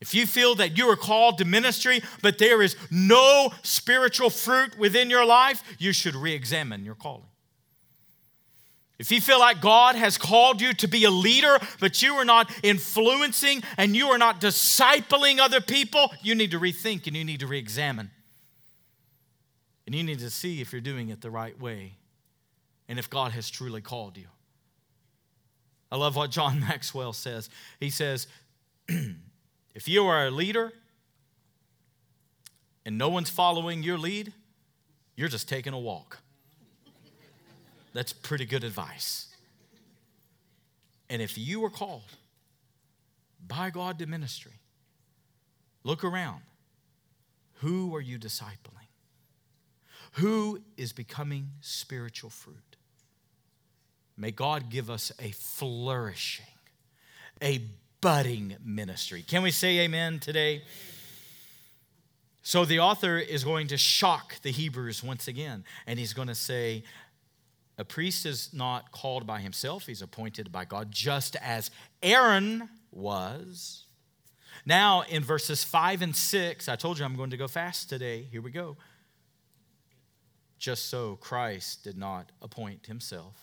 If 0.00 0.14
you 0.14 0.26
feel 0.26 0.54
that 0.56 0.78
you 0.78 0.88
are 0.88 0.96
called 0.96 1.38
to 1.38 1.44
ministry, 1.44 2.02
but 2.22 2.38
there 2.38 2.62
is 2.62 2.76
no 2.90 3.52
spiritual 3.62 4.30
fruit 4.30 4.78
within 4.78 5.10
your 5.10 5.26
life, 5.26 5.62
you 5.78 5.92
should 5.92 6.14
re 6.14 6.32
examine 6.32 6.84
your 6.84 6.94
calling. 6.94 7.26
If 8.98 9.12
you 9.12 9.20
feel 9.20 9.38
like 9.38 9.60
God 9.60 9.94
has 9.94 10.18
called 10.18 10.60
you 10.60 10.72
to 10.74 10.88
be 10.88 11.04
a 11.04 11.10
leader, 11.10 11.58
but 11.78 12.02
you 12.02 12.14
are 12.14 12.24
not 12.24 12.50
influencing 12.64 13.62
and 13.76 13.94
you 13.94 14.08
are 14.08 14.18
not 14.18 14.40
discipling 14.40 15.38
other 15.38 15.60
people, 15.60 16.12
you 16.20 16.34
need 16.34 16.50
to 16.50 16.58
rethink 16.58 17.06
and 17.06 17.16
you 17.16 17.24
need 17.24 17.40
to 17.40 17.46
re 17.46 17.58
examine. 17.58 18.10
And 19.86 19.94
you 19.94 20.02
need 20.02 20.18
to 20.18 20.30
see 20.30 20.60
if 20.60 20.72
you're 20.72 20.80
doing 20.80 21.10
it 21.10 21.20
the 21.20 21.30
right 21.30 21.58
way 21.58 21.94
and 22.88 22.98
if 22.98 23.08
God 23.08 23.32
has 23.32 23.48
truly 23.48 23.80
called 23.80 24.16
you. 24.16 24.26
I 25.92 25.96
love 25.96 26.16
what 26.16 26.30
John 26.30 26.60
Maxwell 26.68 27.12
says. 27.12 27.48
He 27.78 27.90
says, 27.90 28.26
If 29.74 29.86
you 29.86 30.04
are 30.06 30.26
a 30.26 30.30
leader 30.32 30.72
and 32.84 32.98
no 32.98 33.08
one's 33.08 33.30
following 33.30 33.84
your 33.84 33.96
lead, 33.96 34.32
you're 35.14 35.28
just 35.28 35.48
taking 35.48 35.72
a 35.72 35.78
walk. 35.78 36.18
That's 37.98 38.12
pretty 38.12 38.44
good 38.44 38.62
advice. 38.62 39.26
And 41.10 41.20
if 41.20 41.36
you 41.36 41.64
are 41.64 41.68
called 41.68 42.04
by 43.44 43.70
God 43.70 43.98
to 43.98 44.06
ministry, 44.06 44.52
look 45.82 46.04
around. 46.04 46.42
Who 47.54 47.96
are 47.96 48.00
you 48.00 48.16
discipling? 48.16 48.86
Who 50.12 50.60
is 50.76 50.92
becoming 50.92 51.48
spiritual 51.60 52.30
fruit? 52.30 52.76
May 54.16 54.30
God 54.30 54.70
give 54.70 54.90
us 54.90 55.10
a 55.18 55.32
flourishing, 55.32 56.46
a 57.42 57.62
budding 58.00 58.54
ministry. 58.64 59.22
Can 59.22 59.42
we 59.42 59.50
say 59.50 59.80
amen 59.80 60.20
today? 60.20 60.62
So 62.42 62.64
the 62.64 62.78
author 62.78 63.18
is 63.18 63.42
going 63.42 63.66
to 63.66 63.76
shock 63.76 64.40
the 64.42 64.52
Hebrews 64.52 65.02
once 65.02 65.26
again, 65.26 65.64
and 65.84 65.98
he's 65.98 66.12
going 66.12 66.28
to 66.28 66.36
say, 66.36 66.84
a 67.78 67.84
priest 67.84 68.26
is 68.26 68.50
not 68.52 68.90
called 68.90 69.26
by 69.26 69.40
himself, 69.40 69.86
he's 69.86 70.02
appointed 70.02 70.50
by 70.50 70.64
God, 70.64 70.90
just 70.90 71.36
as 71.36 71.70
Aaron 72.02 72.68
was. 72.90 73.84
Now, 74.66 75.02
in 75.02 75.22
verses 75.22 75.62
5 75.62 76.02
and 76.02 76.14
6, 76.14 76.68
I 76.68 76.76
told 76.76 76.98
you 76.98 77.04
I'm 77.04 77.16
going 77.16 77.30
to 77.30 77.36
go 77.36 77.48
fast 77.48 77.88
today. 77.88 78.26
Here 78.30 78.42
we 78.42 78.50
go. 78.50 78.76
Just 80.58 80.86
so 80.90 81.16
Christ 81.16 81.84
did 81.84 81.96
not 81.96 82.32
appoint 82.42 82.86
himself, 82.86 83.36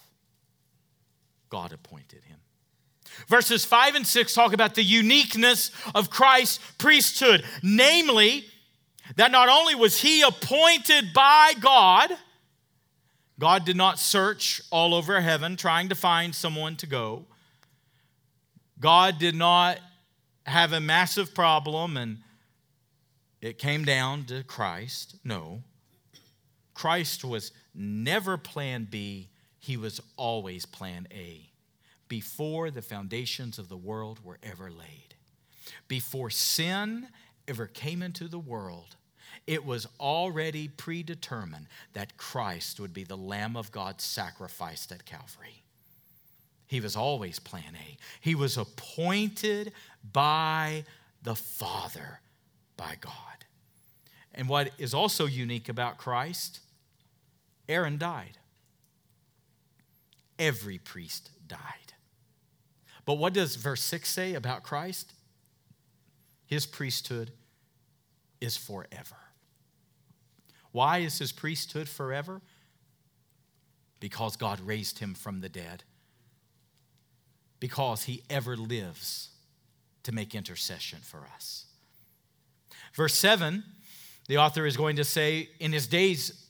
God 1.49 1.71
appointed 1.71 2.25
him. 2.25 2.38
Verses 3.27 3.63
5 3.63 3.95
and 3.95 4.05
6 4.05 4.33
talk 4.33 4.51
about 4.51 4.75
the 4.75 4.83
uniqueness 4.83 5.71
of 5.93 6.10
Christ's 6.10 6.60
priesthood, 6.77 7.45
namely, 7.63 8.45
that 9.15 9.31
not 9.31 9.47
only 9.47 9.75
was 9.75 10.01
he 10.01 10.23
appointed 10.23 11.13
by 11.13 11.53
God, 11.60 12.12
God 13.39 13.65
did 13.65 13.76
not 13.76 14.00
search 14.00 14.62
all 14.71 14.93
over 14.93 15.19
heaven 15.19 15.56
trying 15.56 15.89
to 15.89 15.95
find 15.95 16.34
someone 16.34 16.76
to 16.78 16.88
go. 16.88 17.26
God 18.80 19.19
did 19.19 19.36
not 19.36 19.80
have 20.45 20.74
a 20.74 20.80
massive 20.80 21.34
problem 21.34 21.98
and 21.98 22.19
it 23.41 23.58
came 23.58 23.84
down 23.84 24.26
to 24.26 24.43
Christ. 24.43 25.17
No. 25.24 25.63
Christ 26.74 27.24
was 27.24 27.52
never 27.74 28.38
plan 28.38 28.88
B, 28.89 29.30
he 29.60 29.78
was 29.78 30.00
always 30.17 30.65
plan 30.65 31.08
A 31.12 31.50
before 32.08 32.69
the 32.71 32.82
foundations 32.82 33.58
of 33.58 33.69
the 33.69 33.78
world 33.78 34.24
were 34.24 34.38
ever 34.43 34.69
laid. 34.69 35.15
Before 35.88 36.30
sin 36.30 37.08
ever 37.48 37.67
came 37.67 38.02
into 38.02 38.28
the 38.28 38.39
world, 38.39 38.95
it 39.47 39.65
was 39.65 39.88
already 39.99 40.67
predetermined 40.67 41.67
that 41.93 42.17
Christ 42.17 42.79
would 42.79 42.93
be 42.93 43.03
the 43.03 43.17
Lamb 43.17 43.55
of 43.55 43.71
God 43.71 44.01
sacrificed 44.01 44.91
at 44.91 45.05
Calvary. 45.05 45.62
He 46.67 46.79
was 46.79 46.95
always 46.95 47.39
plan 47.39 47.75
A. 47.75 47.97
He 48.21 48.34
was 48.34 48.58
appointed 48.58 49.71
by 50.12 50.84
the 51.21 51.36
Father, 51.36 52.19
by 52.75 52.95
God. 52.99 53.13
And 54.34 54.49
what 54.49 54.71
is 54.79 54.93
also 54.93 55.27
unique 55.27 55.69
about 55.69 55.97
Christ, 55.97 56.60
Aaron 57.69 57.97
died. 57.97 58.38
Every 60.39 60.79
priest 60.79 61.29
died. 61.47 61.60
But 63.05 63.15
what 63.15 63.34
does 63.34 63.55
verse 63.55 63.81
6 63.81 64.10
say 64.10 64.34
about 64.34 64.63
Christ? 64.63 65.13
His 66.47 66.65
priesthood 66.65 67.31
is 68.41 68.58
forever. 68.58 69.15
Why 70.75 70.97
is 70.97 71.19
his 71.19 71.31
priesthood 71.31 71.88
forever? 71.88 72.41
Because 74.01 74.35
God 74.35 74.59
raised 74.59 74.99
him 74.99 75.13
from 75.13 75.39
the 75.39 75.47
dead. 75.47 75.85
Because 77.61 78.03
he 78.03 78.23
ever 78.29 78.57
lives 78.57 79.29
to 80.03 80.11
make 80.11 80.35
intercession 80.35 80.99
for 81.01 81.29
us. 81.33 81.67
Verse 82.93 83.13
7, 83.13 83.63
the 84.27 84.35
author 84.38 84.65
is 84.65 84.75
going 84.75 84.97
to 84.97 85.05
say, 85.05 85.47
in 85.61 85.71
his 85.71 85.88
days 85.88 86.45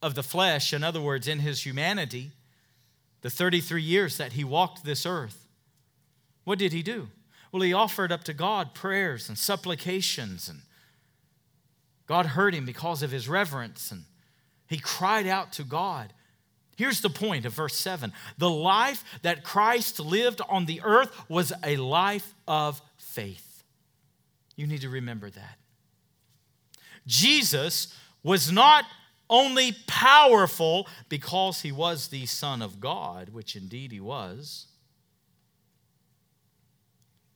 of 0.00 0.14
the 0.14 0.22
flesh, 0.22 0.72
in 0.72 0.84
other 0.84 1.00
words, 1.00 1.26
in 1.26 1.40
his 1.40 1.66
humanity, 1.66 2.30
the 3.22 3.30
33 3.30 3.82
years 3.82 4.18
that 4.18 4.34
he 4.34 4.44
walked 4.44 4.84
this 4.84 5.04
earth, 5.04 5.48
what 6.44 6.60
did 6.60 6.72
he 6.72 6.84
do? 6.84 7.08
Well, 7.50 7.62
he 7.62 7.72
offered 7.72 8.12
up 8.12 8.22
to 8.22 8.34
God 8.34 8.72
prayers 8.72 9.28
and 9.28 9.36
supplications, 9.36 10.48
and 10.48 10.60
God 12.06 12.26
heard 12.26 12.54
him 12.54 12.66
because 12.66 13.02
of 13.02 13.10
his 13.10 13.28
reverence, 13.28 13.90
and 13.90 14.04
he 14.66 14.78
cried 14.78 15.26
out 15.26 15.52
to 15.54 15.64
God. 15.64 16.12
Here's 16.76 17.00
the 17.00 17.10
point 17.10 17.46
of 17.46 17.52
verse 17.52 17.76
7 17.76 18.12
the 18.36 18.50
life 18.50 19.04
that 19.22 19.44
Christ 19.44 20.00
lived 20.00 20.40
on 20.48 20.66
the 20.66 20.80
earth 20.82 21.10
was 21.28 21.52
a 21.62 21.76
life 21.76 22.34
of 22.46 22.82
faith. 22.96 23.64
You 24.56 24.66
need 24.66 24.82
to 24.82 24.88
remember 24.88 25.30
that. 25.30 25.58
Jesus 27.06 27.94
was 28.22 28.50
not 28.50 28.84
only 29.28 29.72
powerful 29.86 30.86
because 31.08 31.62
he 31.62 31.72
was 31.72 32.08
the 32.08 32.26
Son 32.26 32.62
of 32.62 32.80
God, 32.80 33.30
which 33.30 33.56
indeed 33.56 33.92
he 33.92 34.00
was. 34.00 34.66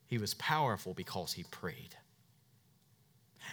He 0.07 0.19
was 0.19 0.35
powerful 0.35 0.95
because 0.95 1.35
he 1.35 1.45
prayed. 1.45 1.97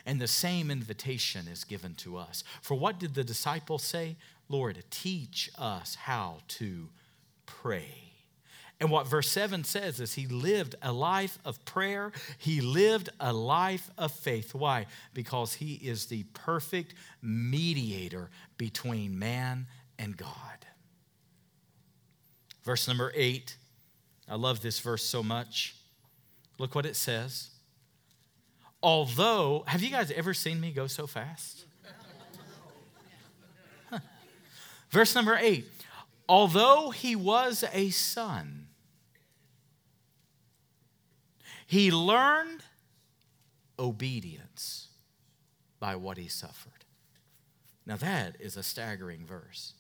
And 0.06 0.22
the 0.22 0.28
same 0.28 0.70
invitation 0.70 1.48
is 1.48 1.64
given 1.64 1.96
to 1.96 2.18
us. 2.18 2.44
For 2.62 2.76
what 2.76 3.00
did 3.00 3.16
the 3.16 3.24
disciples 3.24 3.84
say? 3.84 4.18
Lord, 4.48 4.84
teach 4.92 5.50
us 5.58 5.96
how 5.96 6.40
to 6.50 6.90
pray. 7.46 8.06
And 8.80 8.92
what 8.92 9.08
verse 9.08 9.30
7 9.30 9.64
says 9.64 10.00
is 10.00 10.14
he 10.14 10.28
lived 10.28 10.76
a 10.82 10.92
life 10.92 11.40
of 11.46 11.64
prayer. 11.64 12.12
He 12.38 12.60
lived 12.60 13.10
a 13.20 13.32
life 13.32 13.90
of 13.98 14.12
faith. 14.12 14.54
Why? 14.54 14.86
Because 15.14 15.56
he 15.56 15.76
is 15.76 16.08
the 16.08 16.24
perfect 16.34 16.94
mediator 17.22 18.30
between 18.58 19.18
man 19.18 19.68
and 19.98 20.18
God. 20.18 20.30
Verse 22.64 22.88
number 22.88 23.14
8. 23.16 23.56
I 24.28 24.36
love 24.36 24.62
this 24.62 24.80
verse 24.80 25.04
so 25.04 25.24
much. 25.24 25.76
Look 26.58 26.76
what 26.76 26.86
it 26.86 26.96
says. 26.96 27.52
Although, 28.86 29.64
have 29.66 29.82
you 29.82 29.90
guys 29.90 30.12
ever 30.12 30.36
seen 30.36 30.62
me 30.62 30.72
go 30.72 30.86
so 30.86 31.08
fast? 31.08 31.66
Huh. 33.90 33.98
Verse 34.92 35.16
number 35.16 35.36
eight. 35.42 35.66
Although 36.30 36.92
he 36.92 37.16
was 37.16 37.64
a 37.74 37.90
son, 37.90 38.68
he 41.66 41.90
learned 41.90 42.62
obedience 43.80 44.90
by 45.80 45.96
what 45.96 46.20
he 46.20 46.28
suffered. 46.28 46.86
Now, 47.88 47.98
that 47.98 48.36
is 48.40 48.56
a 48.56 48.62
staggering 48.62 49.26
verse. 49.26 49.74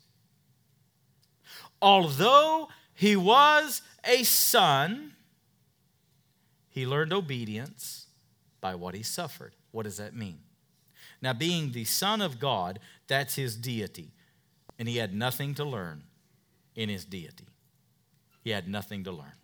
Although 1.79 2.69
he 2.95 3.15
was 3.15 3.83
a 4.03 4.23
son, 4.23 5.13
he 6.69 6.87
learned 6.87 7.13
obedience 7.13 8.05
by 8.65 8.73
what 8.73 8.95
he 8.95 9.03
suffered. 9.03 9.53
What 9.69 9.83
does 9.83 9.97
that 9.97 10.15
mean? 10.15 10.39
Now, 11.21 11.33
being 11.33 11.71
the 11.71 11.85
Son 11.85 12.19
of 12.19 12.39
God, 12.39 12.79
that's 13.07 13.35
his 13.35 13.55
deity. 13.55 14.09
And 14.79 14.89
he 14.89 14.97
had 14.97 15.13
nothing 15.13 15.53
to 15.53 15.63
learn 15.63 16.01
in 16.75 16.89
his 16.89 17.05
deity. 17.05 17.45
He 18.43 18.49
had 18.49 18.67
nothing 18.67 19.03
to 19.03 19.11
learn. 19.11 19.37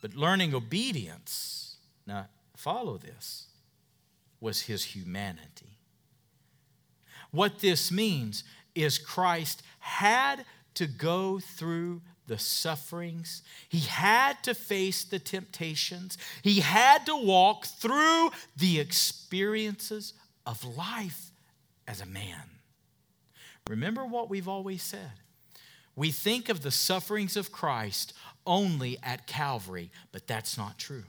But 0.00 0.14
learning 0.14 0.54
obedience, 0.54 1.78
now 2.06 2.28
follow 2.56 2.98
this, 2.98 3.48
was 4.40 4.62
his 4.62 4.84
humanity. 4.84 5.78
What 7.32 7.58
this 7.58 7.90
means 7.90 8.44
is 8.76 8.96
Christ 8.96 9.64
had 9.80 10.44
to 10.74 10.86
go 10.86 11.40
through 11.40 12.00
the 12.32 12.38
sufferings, 12.38 13.42
he 13.68 13.80
had 13.80 14.42
to 14.42 14.54
face 14.54 15.04
the 15.04 15.18
temptations, 15.18 16.16
he 16.40 16.60
had 16.60 17.04
to 17.04 17.14
walk 17.14 17.66
through 17.66 18.30
the 18.56 18.80
experiences 18.80 20.14
of 20.46 20.64
life 20.64 21.30
as 21.86 22.00
a 22.00 22.06
man. 22.06 22.48
Remember 23.68 24.06
what 24.06 24.30
we've 24.30 24.48
always 24.48 24.82
said. 24.82 25.12
We 25.94 26.10
think 26.10 26.48
of 26.48 26.62
the 26.62 26.70
sufferings 26.70 27.36
of 27.36 27.52
Christ 27.52 28.14
only 28.46 28.96
at 29.02 29.26
Calvary, 29.26 29.90
but 30.10 30.26
that's 30.26 30.56
not 30.56 30.78
true. 30.78 31.04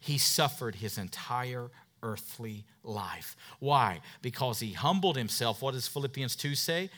He 0.00 0.18
suffered 0.18 0.74
his 0.74 0.98
entire 0.98 1.70
earthly 2.02 2.64
life. 2.82 3.36
Why? 3.60 4.00
Because 4.22 4.58
he 4.58 4.72
humbled 4.72 5.16
himself. 5.16 5.62
What 5.62 5.74
does 5.74 5.86
Philippians 5.86 6.34
2 6.34 6.56
say? 6.56 6.90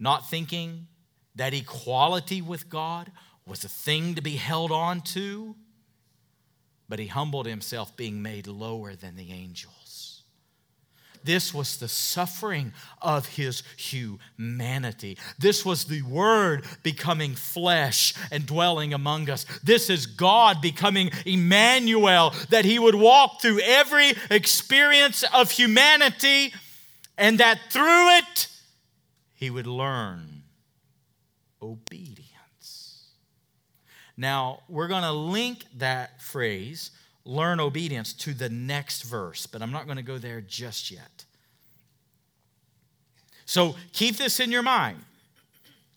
Not 0.00 0.28
thinking 0.28 0.88
that 1.34 1.54
equality 1.54 2.40
with 2.40 2.68
God 2.68 3.10
was 3.46 3.64
a 3.64 3.68
thing 3.68 4.14
to 4.14 4.22
be 4.22 4.36
held 4.36 4.72
on 4.72 5.00
to, 5.00 5.54
but 6.88 6.98
he 6.98 7.06
humbled 7.06 7.46
himself, 7.46 7.96
being 7.96 8.22
made 8.22 8.46
lower 8.46 8.94
than 8.94 9.16
the 9.16 9.32
angels. 9.32 10.22
This 11.24 11.54
was 11.54 11.78
the 11.78 11.88
suffering 11.88 12.74
of 13.00 13.26
his 13.26 13.62
humanity. 13.78 15.16
This 15.38 15.64
was 15.64 15.86
the 15.86 16.02
Word 16.02 16.66
becoming 16.82 17.34
flesh 17.34 18.12
and 18.30 18.44
dwelling 18.44 18.92
among 18.92 19.30
us. 19.30 19.46
This 19.62 19.88
is 19.88 20.04
God 20.04 20.60
becoming 20.60 21.10
Emmanuel, 21.24 22.34
that 22.50 22.66
he 22.66 22.78
would 22.78 22.94
walk 22.94 23.40
through 23.40 23.60
every 23.60 24.12
experience 24.30 25.24
of 25.32 25.50
humanity 25.50 26.52
and 27.16 27.38
that 27.38 27.58
through 27.70 28.16
it 28.18 28.48
he 29.34 29.48
would 29.48 29.66
learn 29.66 30.33
obedience. 31.64 33.08
Now, 34.16 34.60
we're 34.68 34.88
going 34.88 35.02
to 35.02 35.12
link 35.12 35.64
that 35.78 36.22
phrase 36.22 36.90
learn 37.24 37.58
obedience 37.58 38.12
to 38.12 38.34
the 38.34 38.50
next 38.50 39.02
verse, 39.02 39.46
but 39.46 39.62
I'm 39.62 39.72
not 39.72 39.86
going 39.86 39.96
to 39.96 40.02
go 40.02 40.18
there 40.18 40.42
just 40.42 40.90
yet. 40.90 41.24
So 43.46 43.76
keep 43.92 44.16
this 44.16 44.40
in 44.40 44.52
your 44.52 44.62
mind. 44.62 44.98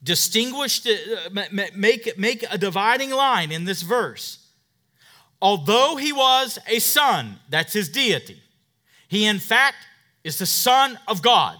Distinguish, 0.04 0.86
uh, 0.88 1.46
make, 1.76 2.18
make 2.18 2.46
a 2.50 2.58
dividing 2.58 3.12
line 3.12 3.52
in 3.52 3.66
this 3.66 3.82
verse. 3.82 4.40
Although 5.42 5.98
he 5.98 6.14
was 6.14 6.60
a 6.68 6.80
son, 6.80 7.40
that's 7.50 7.74
his 7.74 7.90
deity, 7.90 8.42
he 9.08 9.26
in 9.26 9.40
fact 9.40 9.78
is 10.24 10.38
the 10.38 10.46
Son 10.46 10.98
of 11.08 11.22
God. 11.22 11.58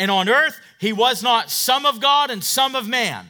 And 0.00 0.10
on 0.10 0.30
earth, 0.30 0.58
he 0.78 0.94
was 0.94 1.22
not 1.22 1.50
some 1.50 1.84
of 1.84 2.00
God 2.00 2.30
and 2.30 2.42
some 2.42 2.74
of 2.74 2.88
man. 2.88 3.28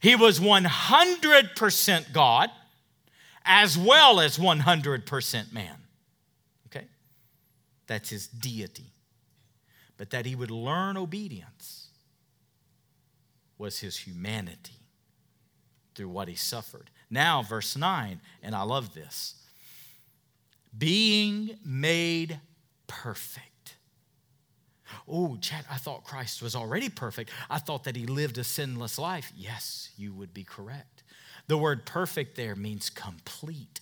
He 0.00 0.16
was 0.16 0.40
100% 0.40 2.12
God 2.14 2.50
as 3.44 3.76
well 3.76 4.18
as 4.18 4.38
100% 4.38 5.52
man. 5.52 5.74
Okay? 6.66 6.86
That's 7.86 8.08
his 8.08 8.28
deity. 8.28 8.94
But 9.98 10.08
that 10.08 10.24
he 10.24 10.34
would 10.34 10.50
learn 10.50 10.96
obedience 10.96 11.88
was 13.58 13.80
his 13.80 13.98
humanity 13.98 14.72
through 15.94 16.08
what 16.08 16.28
he 16.28 16.34
suffered. 16.34 16.88
Now, 17.10 17.42
verse 17.42 17.76
9, 17.76 18.22
and 18.42 18.54
I 18.54 18.62
love 18.62 18.94
this 18.94 19.34
being 20.78 21.58
made 21.62 22.40
perfect. 22.86 23.47
Oh, 25.10 25.36
Chad, 25.40 25.64
I 25.70 25.76
thought 25.76 26.04
Christ 26.04 26.42
was 26.42 26.54
already 26.54 26.88
perfect. 26.88 27.30
I 27.48 27.58
thought 27.58 27.84
that 27.84 27.96
he 27.96 28.06
lived 28.06 28.38
a 28.38 28.44
sinless 28.44 28.98
life. 28.98 29.32
Yes, 29.36 29.90
you 29.96 30.12
would 30.12 30.34
be 30.34 30.44
correct. 30.44 31.02
The 31.46 31.58
word 31.58 31.86
perfect 31.86 32.36
there 32.36 32.54
means 32.54 32.90
complete. 32.90 33.80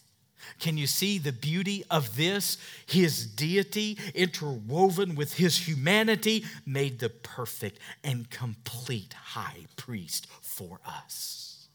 Can 0.61 0.77
you 0.79 0.87
see 0.87 1.19
the 1.19 1.33
beauty 1.33 1.85
of 1.91 2.17
this? 2.17 2.57
His 2.87 3.27
deity, 3.27 3.99
interwoven 4.15 5.15
with 5.17 5.35
his 5.35 5.67
humanity, 5.67 6.45
made 6.65 7.01
the 7.01 7.09
perfect 7.09 7.81
and 8.05 8.31
complete 8.31 9.13
high 9.13 9.67
priest 9.77 10.29
for 10.43 10.81
us. 10.87 11.69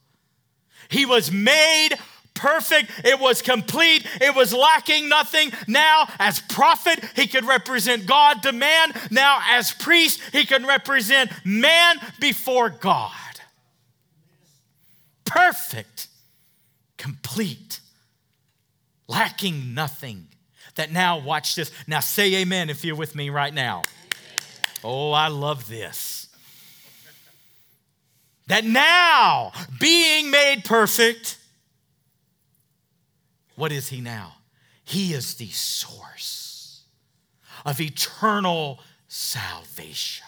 He 0.90 1.06
was 1.06 1.32
made 1.32 1.92
perfect, 2.42 2.92
it 3.06 3.20
was 3.20 3.42
complete, 3.42 4.06
it 4.20 4.36
was 4.36 4.54
lacking 4.54 5.08
nothing. 5.08 5.52
Now, 5.68 6.10
as 6.20 6.42
prophet, 6.42 7.00
he 7.16 7.28
could 7.28 7.46
represent 7.46 8.06
God 8.06 8.44
to 8.44 8.52
man. 8.52 8.92
Now, 9.10 9.40
as 9.52 9.72
priest, 9.72 10.20
he 10.34 10.46
can 10.46 10.66
represent 10.66 11.32
man 11.46 11.98
before 12.20 12.70
God 12.70 13.12
perfect, 15.32 16.08
complete, 16.98 17.80
lacking 19.08 19.74
nothing. 19.74 20.28
That 20.76 20.92
now, 20.92 21.20
watch 21.20 21.56
this. 21.56 21.72
Now, 21.88 22.02
say 22.02 22.36
amen 22.36 22.70
if 22.70 22.84
you're 22.84 22.96
with 22.96 23.16
me 23.16 23.30
right 23.30 23.54
now. 23.54 23.84
Oh, 24.84 25.12
I 25.12 25.28
love 25.28 25.68
this. 25.68 26.28
That 28.48 28.66
now, 28.66 29.54
being 29.80 30.32
made 30.32 30.66
perfect, 30.66 31.38
what 33.62 33.72
is 33.72 33.90
he 33.90 34.02
now? 34.02 34.38
He 34.84 35.14
is 35.14 35.36
the 35.36 35.50
source 35.50 36.82
of 37.64 37.80
eternal 37.80 38.80
salvation. 39.08 40.26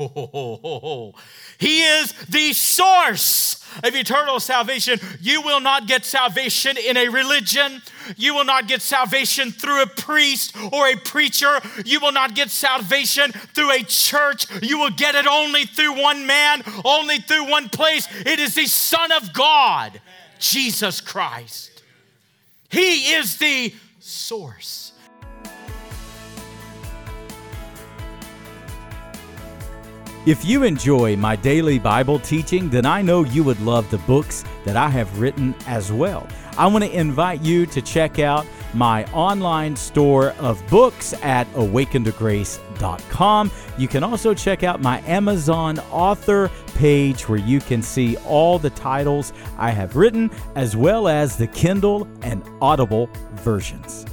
Oh, 0.00 1.12
he 1.58 1.82
is 1.82 2.12
the 2.30 2.54
source 2.54 3.62
of 3.84 3.94
eternal 3.94 4.40
salvation. 4.40 4.98
You 5.20 5.42
will 5.42 5.60
not 5.60 5.86
get 5.86 6.06
salvation 6.06 6.78
in 6.78 6.96
a 6.96 7.10
religion. 7.10 7.82
You 8.16 8.34
will 8.34 8.46
not 8.46 8.68
get 8.68 8.80
salvation 8.80 9.50
through 9.50 9.82
a 9.82 9.86
priest 9.86 10.56
or 10.72 10.86
a 10.86 10.96
preacher. 10.96 11.60
You 11.84 12.00
will 12.00 12.12
not 12.12 12.34
get 12.34 12.48
salvation 12.48 13.32
through 13.32 13.72
a 13.72 13.82
church. 13.82 14.46
You 14.62 14.78
will 14.78 14.92
get 14.92 15.14
it 15.14 15.26
only 15.26 15.66
through 15.66 16.00
one 16.00 16.26
man, 16.26 16.62
only 16.86 17.18
through 17.18 17.50
one 17.50 17.68
place. 17.68 18.08
It 18.24 18.38
is 18.38 18.54
the 18.54 18.64
Son 18.64 19.12
of 19.12 19.34
God, 19.34 20.00
Jesus 20.38 21.02
Christ. 21.02 21.67
He 22.70 23.14
is 23.14 23.38
the 23.38 23.72
source. 23.98 24.92
If 30.26 30.44
you 30.44 30.64
enjoy 30.64 31.16
my 31.16 31.36
daily 31.36 31.78
Bible 31.78 32.18
teaching, 32.18 32.68
then 32.68 32.84
I 32.84 33.00
know 33.00 33.24
you 33.24 33.42
would 33.44 33.58
love 33.62 33.90
the 33.90 33.96
books 33.98 34.44
that 34.66 34.76
I 34.76 34.90
have 34.90 35.18
written 35.18 35.54
as 35.66 35.90
well. 35.90 36.28
I 36.58 36.66
want 36.66 36.84
to 36.84 36.90
invite 36.94 37.40
you 37.40 37.64
to 37.64 37.80
check 37.80 38.18
out 38.18 38.44
my 38.74 39.04
online 39.12 39.76
store 39.76 40.30
of 40.38 40.66
books 40.68 41.14
at 41.22 41.46
awakenedtograce.com. 41.54 43.50
You 43.78 43.88
can 43.88 44.04
also 44.04 44.34
check 44.34 44.62
out 44.62 44.80
my 44.80 45.00
Amazon 45.06 45.78
author 45.90 46.50
page 46.74 47.28
where 47.28 47.38
you 47.38 47.60
can 47.60 47.82
see 47.82 48.16
all 48.18 48.58
the 48.58 48.70
titles 48.70 49.32
I 49.56 49.70
have 49.70 49.96
written 49.96 50.30
as 50.54 50.76
well 50.76 51.08
as 51.08 51.36
the 51.36 51.46
Kindle 51.46 52.06
and 52.22 52.42
Audible 52.60 53.10
versions. 53.34 54.04